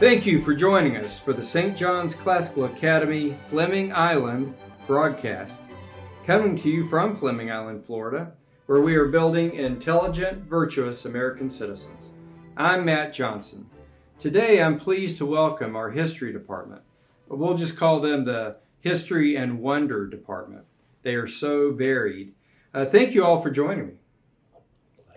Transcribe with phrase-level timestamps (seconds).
[0.00, 1.76] Thank you for joining us for the St.
[1.76, 4.54] John's Classical Academy Fleming Island
[4.86, 5.60] broadcast.
[6.24, 8.32] Coming to you from Fleming Island, Florida,
[8.64, 12.08] where we are building intelligent, virtuous American citizens.
[12.56, 13.68] I'm Matt Johnson.
[14.18, 16.80] Today I'm pleased to welcome our History Department.
[17.28, 20.64] We'll just call them the History and Wonder Department.
[21.02, 22.32] They are so varied.
[22.72, 23.94] Uh, thank you all for joining me.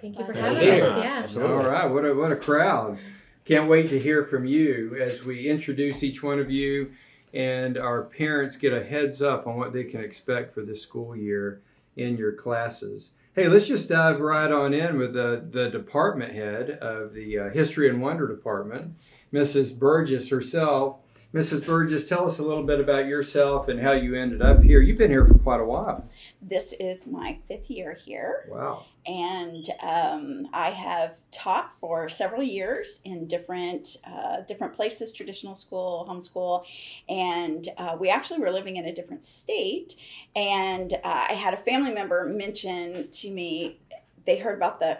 [0.01, 0.83] Thank you for having be here.
[0.83, 1.33] us.
[1.33, 1.41] Yeah.
[1.41, 2.99] All right, what a, what a crowd.
[3.45, 6.93] Can't wait to hear from you as we introduce each one of you
[7.33, 11.15] and our parents get a heads up on what they can expect for this school
[11.15, 11.61] year
[11.97, 13.11] in your classes.
[13.35, 17.49] Hey, let's just dive right on in with the, the department head of the uh,
[17.49, 18.93] History and Wonder Department,
[19.33, 19.77] Mrs.
[19.77, 20.99] Burgess herself.
[21.33, 21.65] Mrs.
[21.65, 24.81] Burgess, tell us a little bit about yourself and how you ended up here.
[24.81, 26.07] You've been here for quite a while.
[26.43, 28.85] This is my fifth year here, Wow.
[29.07, 36.05] and um, I have taught for several years in different uh, different places, traditional school,
[36.07, 36.65] homeschool,
[37.09, 39.95] and uh, we actually were living in a different state.
[40.35, 43.79] And uh, I had a family member mention to me
[44.25, 44.99] they heard about the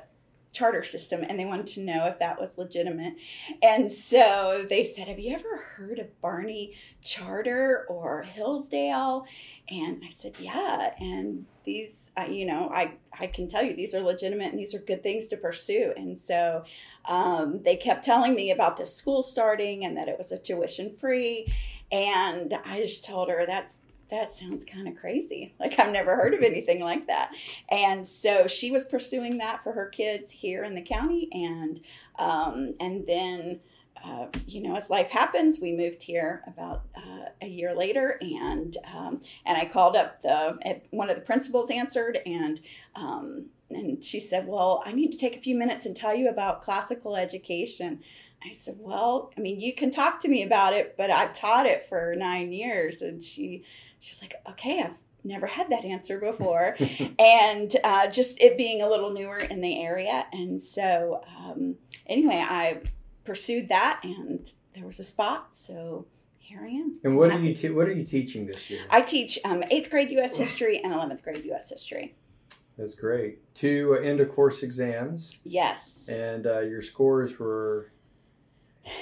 [0.54, 3.16] charter system and they wanted to know if that was legitimate.
[3.62, 9.26] And so they said, Have you ever heard of Barney Charter or Hillsdale?
[9.70, 10.94] And I said, Yeah.
[11.00, 14.76] And these, uh, you know, I, I can tell you these are legitimate and these
[14.76, 15.94] are good things to pursue.
[15.98, 16.64] And so
[17.06, 20.92] um, they kept telling me about this school starting and that it was a tuition
[20.92, 21.52] free.
[21.92, 23.78] And I just told her that's
[24.14, 25.53] that sounds kind of crazy.
[25.64, 27.31] Like I've never heard of anything like that.
[27.69, 31.80] And so she was pursuing that for her kids here in the county, and
[32.17, 33.59] um, and then.
[34.06, 38.75] Uh, you know, as life happens, we moved here about uh, a year later, and
[38.94, 42.59] um, and I called up the one of the principals answered, and
[42.97, 46.28] um, and she said, "Well, I need to take a few minutes and tell you
[46.28, 48.01] about classical education."
[48.45, 51.66] I said, "Well, I mean, you can talk to me about it, but I've taught
[51.66, 53.63] it for nine years." And she
[54.03, 56.75] she was like, "Okay, I've never had that answer before,"
[57.19, 61.75] and uh, just it being a little newer in the area, and so um,
[62.06, 62.81] anyway, I
[63.24, 66.06] pursued that, and there was a spot, so
[66.38, 67.00] here I am.
[67.06, 68.81] And what are you te- what are you teaching this year?
[68.90, 70.36] I teach um, eighth grade U.S.
[70.36, 71.69] history and eleventh grade U.S.
[71.69, 72.16] history.
[72.78, 73.53] That's great.
[73.56, 76.09] Two uh, end of course exams, Yes.
[76.09, 77.93] and uh, your scores were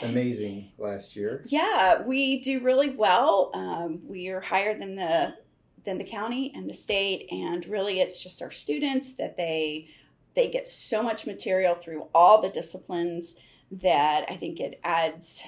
[0.01, 1.43] amazing last year.
[1.47, 3.51] Yeah, we do really well.
[3.53, 5.35] Um, we are higher than the
[5.83, 9.87] than the county and the state, and really, it's just our students that they
[10.35, 13.35] they get so much material through all the disciplines
[13.71, 15.43] that I think it adds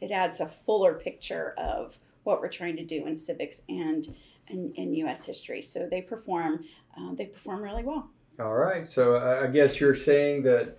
[0.00, 4.14] it adds a fuller picture of what we're trying to do in civics and
[4.48, 5.26] and in U.S.
[5.26, 5.62] history.
[5.62, 6.64] So they perform
[6.96, 8.10] uh, they perform really well.
[8.38, 8.88] All right.
[8.88, 10.78] So uh, I guess you're saying that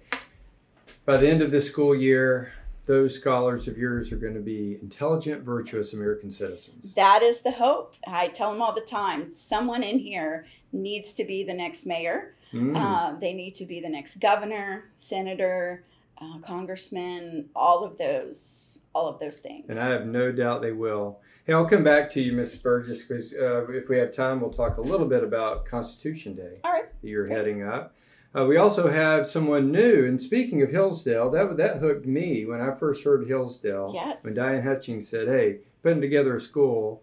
[1.05, 2.53] by the end of this school year,
[2.87, 6.93] those scholars of yours are going to be intelligent, virtuous American citizens.
[6.95, 7.95] That is the hope.
[8.07, 9.25] I tell them all the time.
[9.25, 12.35] Someone in here needs to be the next mayor.
[12.53, 12.75] Mm.
[12.75, 15.83] Uh, they need to be the next governor, senator,
[16.19, 19.65] uh, congressman, all of those, all of those things.
[19.67, 21.19] And I have no doubt they will.
[21.45, 22.63] Hey, I'll come back to you, Mrs.
[22.63, 26.59] Burgess, because uh, if we have time, we'll talk a little bit about Constitution Day
[26.63, 26.85] All right.
[27.01, 27.37] that you're Great.
[27.37, 27.95] heading up.
[28.35, 32.61] Uh, we also have someone new, and speaking of Hillsdale, that that hooked me when
[32.61, 33.91] I first heard Hillsdale.
[33.93, 34.23] Yes.
[34.23, 37.01] When Diane Hutchings said, "Hey, putting together a school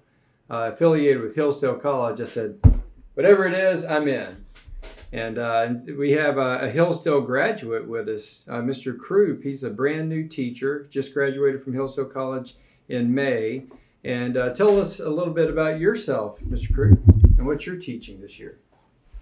[0.50, 2.60] uh, affiliated with Hillsdale College," I said,
[3.14, 4.44] "Whatever it is, I'm in."
[5.12, 8.98] And uh, we have a, a Hillsdale graduate with us, uh, Mr.
[8.98, 9.44] Krupp.
[9.44, 12.56] He's a brand new teacher, just graduated from Hillsdale College
[12.88, 13.66] in May.
[14.02, 16.74] And uh, tell us a little bit about yourself, Mr.
[16.74, 16.98] Krupp,
[17.38, 18.58] and what you're teaching this year.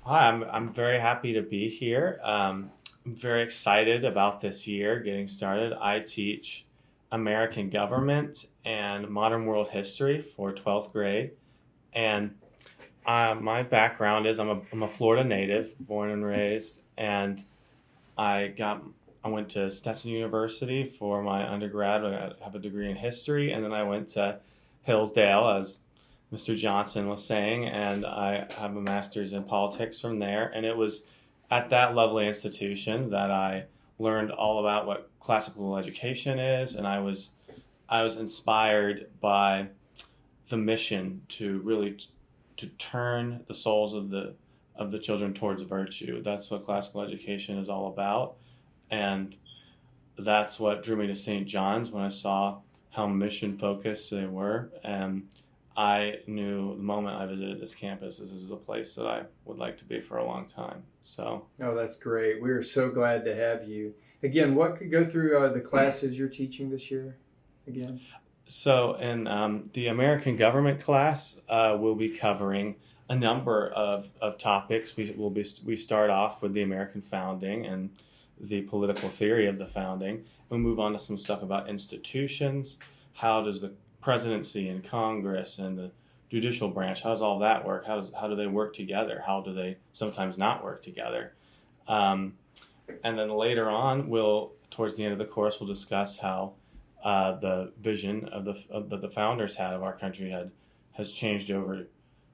[0.04, 2.18] Hi, I'm, I'm very happy to be here.
[2.24, 2.72] Um,
[3.06, 5.72] I'm very excited about this year getting started.
[5.74, 6.66] I teach
[7.12, 11.30] American government and modern world history for 12th grade.
[11.92, 12.34] And
[13.06, 17.40] uh, my background is I'm a, I'm a Florida native, born and raised, and
[18.18, 18.82] I got
[19.24, 22.04] I went to Stetson University for my undergrad.
[22.04, 24.40] I have a degree in history, and then I went to
[24.82, 25.78] Hillsdale as
[26.32, 26.56] Mr.
[26.56, 30.50] Johnson was saying, and I have a master's in politics from there.
[30.54, 31.04] And it was
[31.50, 33.64] at that lovely institution that I
[33.98, 37.30] learned all about what classical education is, and I was
[37.88, 39.68] I was inspired by
[40.48, 42.06] the mission to really t-
[42.56, 44.34] to turn the souls of the
[44.76, 46.22] of the children towards virtue.
[46.22, 48.36] That's what classical education is all about,
[48.90, 49.36] and
[50.18, 51.46] that's what drew me to St.
[51.46, 52.58] John's when I saw
[52.90, 55.28] how mission focused they were and
[55.76, 59.58] I knew the moment I visited this campus, this is a place that I would
[59.58, 60.82] like to be for a long time.
[61.02, 62.42] So, Oh, that's great.
[62.42, 63.94] We are so glad to have you.
[64.22, 67.16] Again, what could go through uh, the classes you're teaching this year?
[67.66, 68.00] again?
[68.46, 72.76] So, in um, the American government class, uh, we'll be covering
[73.08, 74.96] a number of, of topics.
[74.96, 77.90] We will be we start off with the American founding and
[78.40, 80.24] the political theory of the founding.
[80.48, 82.78] We'll move on to some stuff about institutions.
[83.14, 85.90] How does the presidency and Congress and the
[86.28, 87.86] judicial branch how does all that work?
[87.86, 89.22] How does how do they work together?
[89.26, 91.32] How do they sometimes not work together?
[91.88, 92.34] Um,
[93.04, 96.54] and then later on, we'll towards the end of the course, we'll discuss how
[97.04, 100.50] uh, the vision of the of the, the founders had of our country had
[100.92, 101.86] has changed over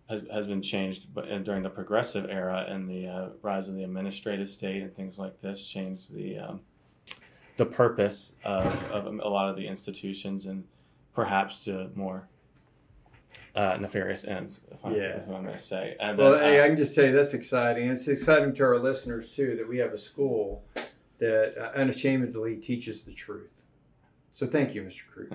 [0.09, 1.09] has, has been changed
[1.45, 5.41] during the progressive era and the uh, rise of the administrative state and things like
[5.41, 6.61] this changed the um,
[7.57, 10.65] the purpose of, of a lot of the institutions and
[11.23, 12.29] perhaps to more
[13.57, 15.17] uh, nefarious ends, if, I'm, Yeah.
[15.17, 15.97] if I may say.
[15.99, 17.89] And Well, then, hey, uh, I can just tell you that's exciting.
[17.91, 20.63] It's exciting to our listeners too that we have a school
[21.19, 23.51] that uh, unashamedly teaches the truth.
[24.31, 25.03] So thank you, Mr.
[25.13, 25.33] Cruz.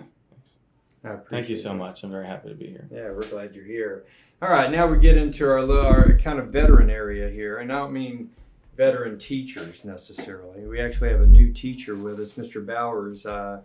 [1.29, 1.75] Thank you so that.
[1.75, 2.05] much.
[2.05, 2.87] I'm very happy to be here.
[2.89, 4.05] Yeah, we're glad you're here.
[4.41, 7.79] All right, now we get into our, our kind of veteran area here, and I
[7.79, 8.29] don't mean
[8.77, 10.65] veteran teachers necessarily.
[10.65, 12.65] We actually have a new teacher with us, Mr.
[12.65, 13.59] Bowers, uh,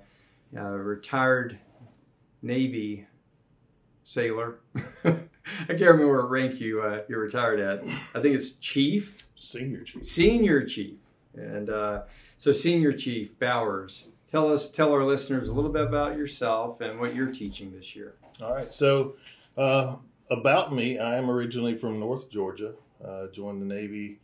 [0.56, 1.60] uh, retired
[2.42, 3.06] Navy
[4.04, 4.60] sailor.
[5.04, 5.18] I
[5.68, 7.82] can't remember what rank you uh, you're retired at.
[8.14, 10.04] I think it's chief, Senior chief.
[10.06, 10.98] senior chief,
[11.34, 12.02] and uh,
[12.36, 14.08] so senior chief Bowers.
[14.30, 17.96] Tell us, tell our listeners a little bit about yourself and what you're teaching this
[17.96, 18.14] year.
[18.42, 18.74] All right.
[18.74, 19.16] So,
[19.56, 19.96] uh,
[20.30, 22.74] about me, I am originally from North Georgia.
[23.02, 24.18] Uh, joined the Navy,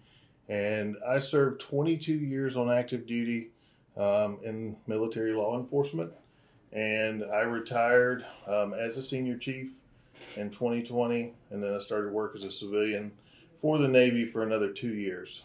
[0.48, 3.50] and I served 22 years on active duty
[3.96, 6.12] um, in military law enforcement.
[6.74, 9.70] And I retired um, as a senior chief
[10.36, 13.12] in 2020, and then I started work as a civilian
[13.60, 15.44] for the Navy for another two years.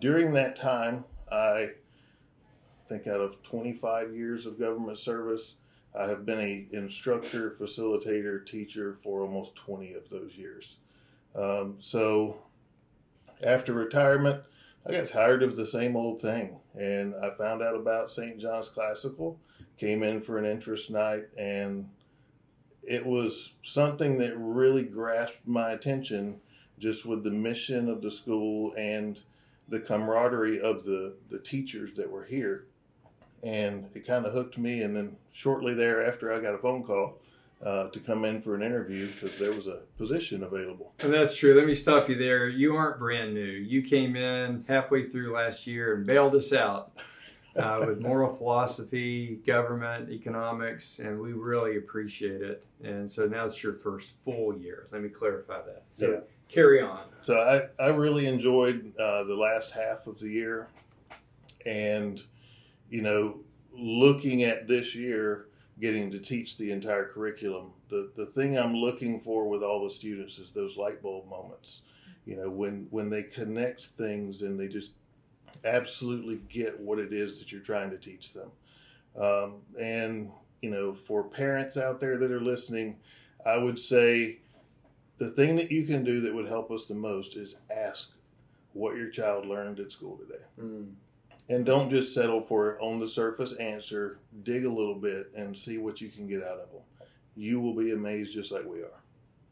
[0.00, 1.70] During that time, I
[2.88, 5.54] think out of 25 years of government service,
[5.98, 10.76] I have been a instructor, facilitator, teacher for almost 20 of those years.
[11.34, 12.38] Um, so
[13.42, 14.42] after retirement,
[14.86, 18.38] I got tired of the same old thing, and I found out about St.
[18.38, 19.38] John's Classical.
[19.78, 21.88] Came in for an interest night, and
[22.82, 26.40] it was something that really grasped my attention,
[26.78, 29.18] just with the mission of the school and
[29.68, 32.64] the camaraderie of the the teachers that were here
[33.42, 34.82] and it kind of hooked me.
[34.82, 37.18] And then shortly thereafter, I got a phone call
[37.64, 40.92] uh, to come in for an interview because there was a position available.
[41.00, 41.54] And that's true.
[41.54, 42.48] Let me stop you there.
[42.48, 43.40] You aren't brand new.
[43.42, 46.92] You came in halfway through last year and bailed us out
[47.56, 52.64] uh, with moral philosophy, government, economics, and we really appreciate it.
[52.84, 54.86] And so now it's your first full year.
[54.92, 55.82] Let me clarify that.
[55.90, 56.20] So Yeah.
[56.48, 57.06] carry on.
[57.22, 60.68] So I, I really enjoyed uh, the last half of the year,
[61.66, 62.22] and
[62.88, 63.40] you know,
[63.76, 65.47] looking at this year,
[65.80, 67.72] getting to teach the entire curriculum.
[67.88, 71.82] The the thing I'm looking for with all the students is those light bulb moments.
[72.26, 74.92] You know, when when they connect things and they just
[75.64, 78.50] absolutely get what it is that you're trying to teach them.
[79.20, 80.30] Um, and
[80.62, 82.96] you know, for parents out there that are listening,
[83.46, 84.38] I would say
[85.18, 88.12] the thing that you can do that would help us the most is ask
[88.72, 90.42] what your child learned at school today.
[90.60, 90.92] Mm.
[91.50, 94.18] And don't just settle for on the surface answer.
[94.42, 96.82] Dig a little bit and see what you can get out of them.
[97.36, 99.02] You will be amazed just like we are.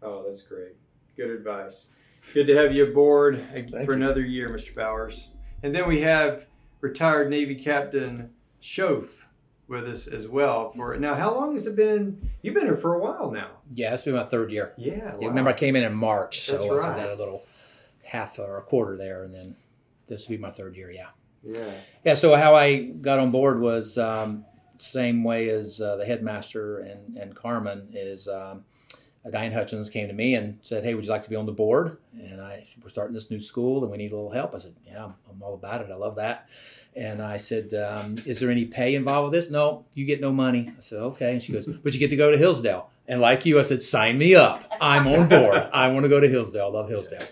[0.02, 0.76] Oh, that's great.
[1.16, 1.90] Good advice.
[2.34, 4.02] Good to have you aboard Thank for you.
[4.02, 4.74] another year, Mr.
[4.74, 5.30] Bowers.
[5.62, 6.46] And then we have
[6.80, 9.22] retired Navy Captain Schoaf
[9.68, 10.72] with us as well.
[10.72, 12.30] For now, how long has it been?
[12.42, 13.50] You've been here for a while now.
[13.70, 14.74] Yeah, it's been my third year.
[14.76, 15.14] Yeah.
[15.18, 16.96] Yeah, remember, I came in in March, so That's I right.
[17.04, 17.44] got a little
[18.04, 19.56] half or a quarter there, and then
[20.08, 20.90] this will be my third year.
[20.90, 21.08] Yeah,
[21.46, 21.70] Yeah.
[22.04, 22.14] yeah.
[22.14, 24.44] So how I got on board was um,
[24.78, 28.28] same way as uh, the headmaster and and Carmen is.
[28.28, 28.64] Um,
[29.30, 31.52] Diane Hutchins came to me and said, "Hey, would you like to be on the
[31.52, 34.54] board?" And I, we're starting this new school, and we need a little help.
[34.54, 35.90] I said, "Yeah, I'm, I'm all about it.
[35.90, 36.48] I love that."
[36.94, 40.32] And I said, um, "Is there any pay involved with this?" No, you get no
[40.32, 40.72] money.
[40.76, 43.44] I said, "Okay." And she goes, "But you get to go to Hillsdale." And like
[43.44, 44.64] you, I said, "Sign me up.
[44.80, 45.56] I'm on board.
[45.72, 46.66] I want to go to Hillsdale.
[46.66, 47.26] I love Hillsdale."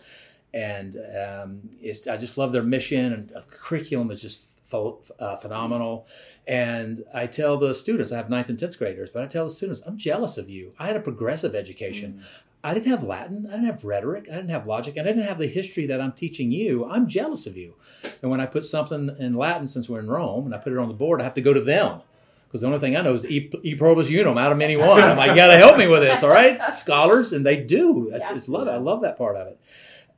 [0.55, 5.37] And um, it's, I just love their mission, and the curriculum is just pho- uh,
[5.37, 6.07] phenomenal.
[6.47, 9.53] And I tell the students, I have ninth and tenth graders, but I tell the
[9.53, 10.73] students, I'm jealous of you.
[10.79, 12.23] I had a progressive education.
[12.63, 13.47] I didn't have Latin.
[13.49, 14.27] I didn't have rhetoric.
[14.31, 14.97] I didn't have logic.
[14.97, 16.85] and I didn't have the history that I'm teaching you.
[16.87, 17.75] I'm jealous of you.
[18.23, 20.79] And when I put something in Latin, since we're in Rome, and I put it
[20.79, 22.01] on the board, I have to go to them.
[22.47, 25.03] Because the only thing I know is e, e pluribus unum out of many one.
[25.03, 26.63] I'm like, you got to help me with this, all right?
[26.75, 28.09] Scholars, and they do.
[28.13, 28.37] That's, Yeah.
[28.37, 28.69] It's love.
[28.69, 29.59] I love that part of it.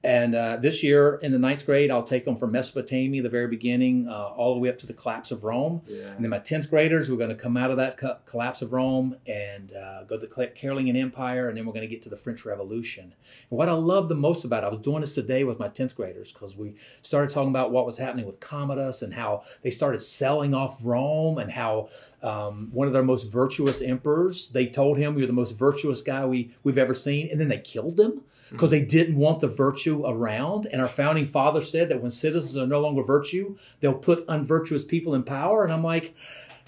[0.04, 3.48] And uh, this year in the ninth grade, I'll take them from Mesopotamia, the very
[3.48, 5.82] beginning, uh, all the way up to the collapse of Rome.
[5.86, 6.08] Yeah.
[6.10, 8.72] And then my 10th graders, we're going to come out of that co- collapse of
[8.72, 12.08] Rome and uh, go to the Carolingian Empire, and then we're going to get to
[12.08, 13.14] the French Revolution.
[13.50, 15.68] And what I love the most about it, I was doing this today with my
[15.68, 19.70] 10th graders because we started talking about what was happening with Commodus and how they
[19.70, 21.88] started selling off Rome and how
[22.26, 26.26] um, one of their most virtuous emperors, they told him, You're the most virtuous guy
[26.26, 27.28] we, we've ever seen.
[27.30, 30.66] And then they killed him because they didn't want the virtue around.
[30.66, 34.84] And our founding father said that when citizens are no longer virtue, they'll put unvirtuous
[34.84, 35.64] people in power.
[35.64, 36.14] And I'm like,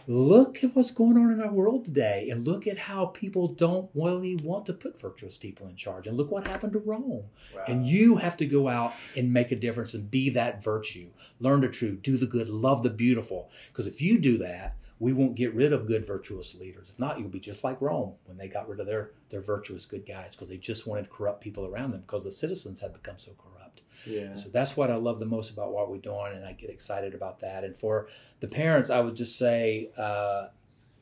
[0.06, 3.90] look at what's going on in our world today and look at how people don't
[3.94, 7.24] really want to put virtuous people in charge and look what happened to rome
[7.54, 7.64] Wow.
[7.68, 11.08] and you have to go out and make a difference and be that virtue
[11.40, 15.12] learn the truth do the good love the beautiful because if you do that we
[15.12, 18.37] won't get rid of good virtuous leaders if not you'll be just like rome when
[18.37, 21.67] they got rid of their their virtuous good guys because they just wanted corrupt people
[21.67, 23.59] around them because the citizens had become so corrupt
[24.07, 24.35] yeah.
[24.35, 27.14] so that's what I love the most about what we're doing, and I get excited
[27.14, 27.64] about that.
[27.64, 28.09] And for
[28.40, 30.49] the parents, I would just say, uh,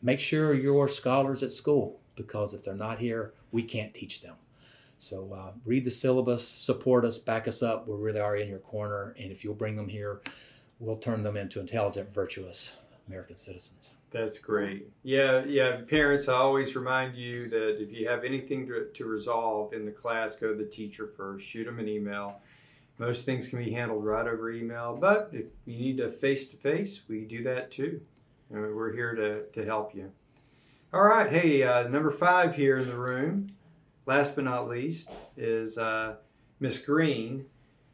[0.02, 4.36] make sure you're scholars at school because if they're not here, we can't teach them.
[4.98, 7.86] So uh, read the syllabus, support us, back us up.
[7.86, 10.22] We really are in your corner, and if you'll bring them here,
[10.78, 12.76] we'll turn them into intelligent, virtuous
[13.08, 13.92] American citizens.
[14.10, 14.88] That's great.
[15.02, 15.80] Yeah, yeah.
[15.88, 19.92] Parents, I always remind you that if you have anything to, to resolve in the
[19.92, 21.46] class, go to the teacher first.
[21.46, 22.40] Shoot them an email.
[22.98, 26.56] Most things can be handled right over email, but if you need to face to
[26.56, 28.00] face, we do that too.
[28.50, 30.12] And we're here to, to help you.
[30.94, 31.30] All right.
[31.30, 33.52] Hey, uh, number five here in the room,
[34.06, 36.14] last but not least, is uh,
[36.58, 37.46] Miss Green.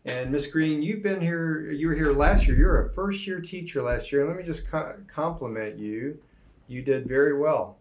[0.05, 2.57] And Miss Green, you've been here, you were here last year.
[2.57, 4.27] You're a first year teacher last year.
[4.27, 6.19] Let me just co- compliment you.
[6.67, 7.79] You did very well,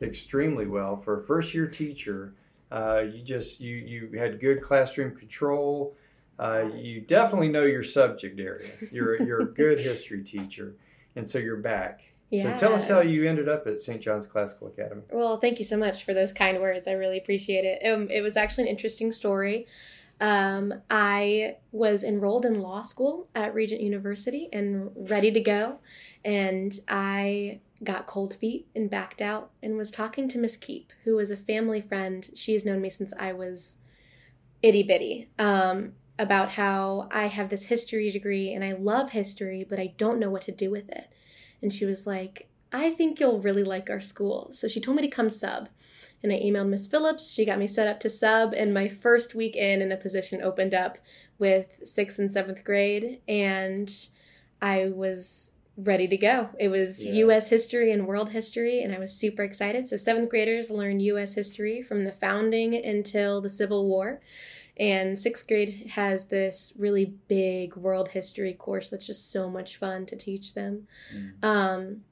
[0.00, 2.34] extremely well for a first year teacher.
[2.70, 5.96] Uh, you just, you, you had good classroom control.
[6.38, 8.70] Uh, you definitely know your subject area.
[8.92, 10.74] You're, you're a good history teacher.
[11.16, 12.02] And so you're back.
[12.30, 12.56] Yeah.
[12.56, 14.00] So tell us how you ended up at St.
[14.00, 15.02] John's Classical Academy.
[15.12, 16.86] Well, thank you so much for those kind words.
[16.86, 17.88] I really appreciate it.
[17.88, 19.66] Um, it was actually an interesting story.
[20.20, 25.78] Um, I was enrolled in law school at Regent University and ready to go.
[26.24, 31.16] And I got cold feet and backed out and was talking to Miss Keep, who
[31.16, 32.28] was a family friend.
[32.34, 33.78] She's known me since I was
[34.62, 35.28] itty bitty.
[35.38, 40.18] Um, about how I have this history degree and I love history, but I don't
[40.18, 41.12] know what to do with it.
[41.62, 44.48] And she was like, I think you'll really like our school.
[44.52, 45.68] So she told me to come sub.
[46.22, 47.32] And I emailed Miss Phillips.
[47.32, 48.52] She got me set up to sub.
[48.54, 50.98] And my first week in, and a position opened up
[51.38, 53.20] with sixth and seventh grade.
[53.28, 53.92] And
[54.60, 56.48] I was ready to go.
[56.58, 57.12] It was Yeah.
[57.12, 57.50] U.S.
[57.50, 59.86] history and world history, and I was super excited.
[59.86, 61.34] So, seventh graders learn U.S.
[61.34, 64.20] history from the founding until the Civil War.
[64.78, 70.04] And sixth grade has this really big world history course that's just so much fun
[70.06, 70.86] to teach them.
[71.42, 72.02] Um,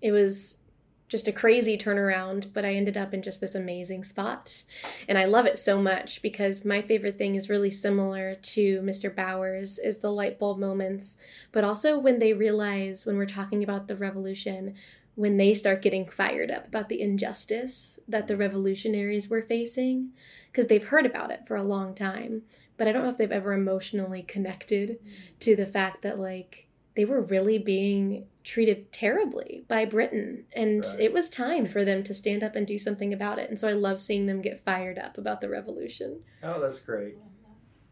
[0.00, 0.58] it was
[1.08, 4.64] just a crazy turnaround, but I ended up in just this amazing spot.
[5.08, 9.14] And I love it so much because my favorite thing is really similar to Mr.
[9.14, 11.18] Bowers is the light bulb moments,
[11.52, 14.74] but also when they realize when we're talking about the revolution,
[15.14, 20.10] when they start getting fired up about the injustice that the revolutionaries were facing
[20.50, 22.42] because they've heard about it for a long time,
[22.76, 24.98] but I don't know if they've ever emotionally connected
[25.40, 26.63] to the fact that like
[26.96, 31.00] they were really being treated terribly by Britain and Right.
[31.00, 33.48] it was time for them to stand up and do something about it.
[33.48, 36.20] And so I love seeing them get fired up about the revolution.
[36.42, 37.16] Oh, that's great.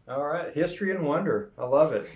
[0.07, 1.51] All right, history and wonder.
[1.57, 2.07] I love it.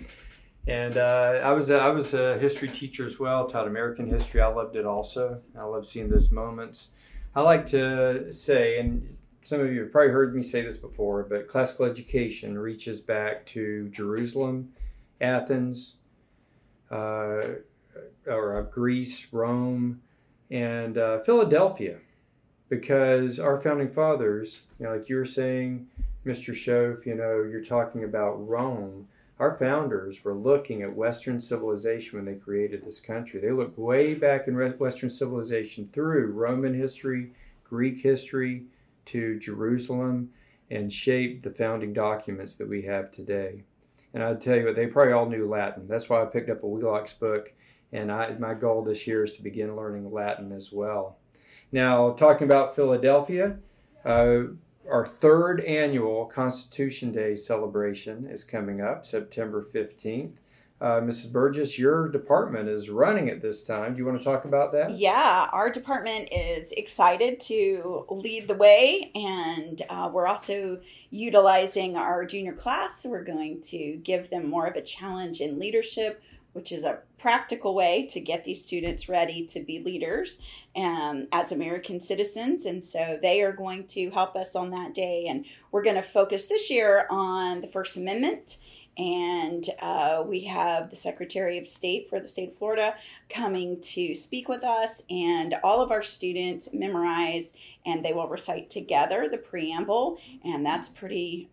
[0.66, 3.48] And uh, I was I was a history teacher as well.
[3.48, 4.42] Taught American history.
[4.42, 5.40] I loved it also.
[5.58, 6.90] I love seeing those moments.
[7.34, 11.22] I like to say, and some of you have probably heard me say this before,
[11.22, 14.72] but classical education reaches back to Jerusalem,
[15.22, 15.96] Athens,
[16.90, 17.64] or
[18.56, 20.00] uh, Greece, Rome,
[20.50, 21.98] and uh, Philadelphia,
[22.68, 25.88] because our founding fathers, you know, like you were saying,
[26.24, 26.54] Mr.
[26.54, 29.08] Schoaf, you know, you're talking about Rome.
[29.38, 33.40] Our founders were looking at Western civilization when they created this country.
[33.40, 37.30] They looked way back in Western civilization through Roman history,
[37.64, 38.64] Greek history,
[39.06, 40.30] to Jerusalem,
[40.70, 43.62] and shaped the founding documents that we have today.
[44.14, 45.86] And I'll tell you what, they probably all knew Latin.
[45.86, 47.52] That's why I picked up a Wheelock's book,
[47.92, 51.18] and I, my goal this year is to begin learning Latin as well.
[51.70, 53.58] Now, talking about Philadelphia,
[54.04, 54.38] uh,
[54.90, 60.36] our third annual Constitution Day celebration is coming up September 15th.
[60.80, 61.32] Uh, Mrs.
[61.32, 63.94] Burgess, your department is running at this time.
[63.94, 64.96] Do you want to talk about that?
[64.96, 70.80] Yeah, our department is excited to lead the way, and uh, we're also
[71.10, 73.04] utilizing our junior class.
[73.04, 77.74] We're going to give them more of a challenge in leadership, which is a practical
[77.74, 80.40] way to get these students ready to be leaders
[80.76, 82.66] um, as American citizens.
[82.66, 85.26] And so they are going to help us on that day.
[85.28, 88.58] And we're going to focus this year on the First Amendment
[88.98, 92.94] and uh, we have the Secretary of State for the state of Florida
[93.30, 97.54] coming to speak with us, and all of our students memorize
[97.86, 101.48] and they will recite together the preamble, and that's pretty.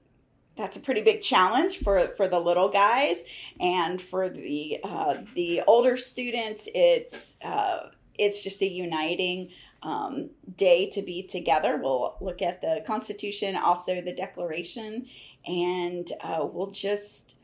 [0.57, 3.25] That's a pretty big challenge for, for the little guys,
[3.59, 9.49] and for the uh, the older students, it's uh, it's just a uniting
[9.83, 11.77] um, day to be together.
[11.81, 15.07] We'll look at the Constitution, also the Declaration,
[15.45, 17.35] and uh, we'll just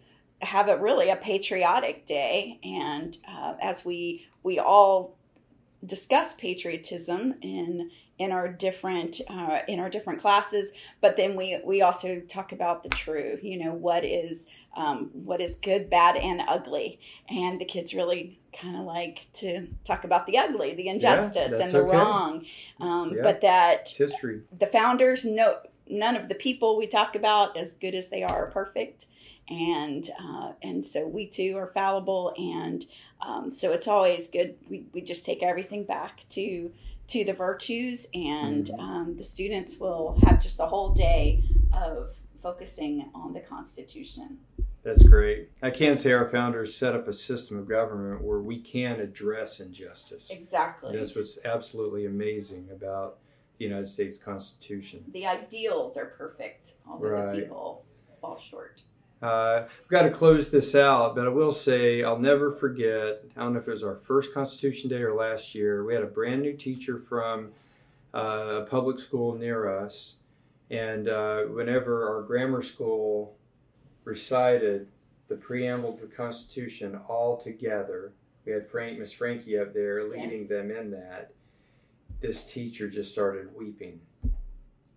[0.41, 2.59] have a really a patriotic day.
[2.63, 5.17] And uh, as we we all
[5.85, 11.81] discuss patriotism in in our different uh, in our different classes, but then we we
[11.81, 13.39] also talk about the true.
[13.41, 18.39] You know what is um, what is good, bad, and ugly, and the kids really
[18.53, 21.97] kind of like to talk about the ugly, the injustice, yeah, and the okay.
[21.97, 22.45] wrong.
[22.79, 23.23] Um, Yeah.
[23.23, 24.41] But that It's history.
[24.57, 25.57] the founders no
[25.91, 29.05] none of the people we talk about as good as they are are perfect
[29.49, 32.85] and uh, and so we too are fallible and
[33.21, 36.71] um, so it's always good we, we just take everything back to
[37.07, 38.79] to the virtues and Mhm.
[38.79, 41.43] um, the students will have just a whole day
[41.73, 44.39] of focusing on the constitution
[44.83, 45.49] That's great.
[45.61, 49.59] I can say our founders set up a system of government where we can address
[49.59, 50.31] injustice.
[50.31, 53.17] exactly That's what's absolutely amazing about
[53.61, 55.03] the United States Constitution.
[55.13, 57.35] the ideals are perfect although Right.
[57.35, 57.85] the people
[58.19, 58.81] fall short
[59.23, 63.23] Uh, I've got to close this out, but I will say I'll never forget.
[63.37, 65.85] I don't know if it was our first Constitution Day or last year.
[65.85, 67.51] We had a brand new teacher from
[68.15, 70.15] uh, a public school near us,
[70.71, 73.35] and uh, whenever our grammar school
[74.05, 74.87] recited
[75.27, 80.39] the preamble to the Constitution all together, we had Frank, Miss Frankie up there leading
[80.41, 80.49] Yes.
[80.49, 81.31] them in that.
[82.21, 83.99] This teacher just started weeping.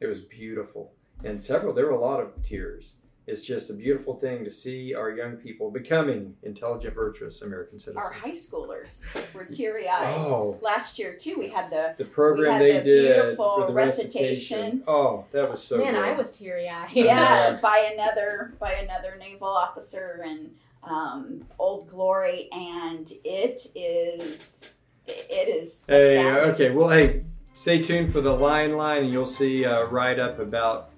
[0.01, 0.93] It was beautiful,
[1.25, 1.73] and several.
[1.73, 5.37] There were a lot of tears it's just a beautiful thing to see our young
[5.37, 8.05] people becoming intelligent, virtuous American citizens.
[8.05, 12.61] our high schoolers were teary-eyed Oh, last year too we had the the program had
[12.61, 14.29] they the did beautiful with the recitation.
[14.59, 14.85] recitation.
[14.87, 16.03] Oh, that was so Man, good.
[16.05, 16.91] I was teary eyed.
[16.93, 20.51] yeah, by another by another naval officer and
[20.83, 24.75] um, Old Glory, and it is
[25.07, 25.85] it is.
[25.87, 26.55] Hey, astounding.
[26.55, 26.71] okay.
[26.71, 30.39] Well, hey, stay tuned for the line line, and you'll see uh, a write up
[30.39, 30.91] about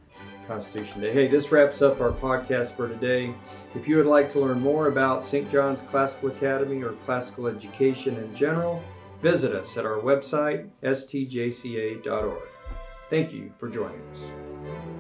[0.47, 1.13] Constitution Day.
[1.13, 3.35] Hey, this wraps up our podcast for today.
[3.75, 5.51] If you would like to learn more about St.
[5.51, 8.83] John's Classical Academy or classical education in general,
[9.21, 12.39] visit us at our website, stjca.org.
[13.11, 14.96] Thank you for joining us.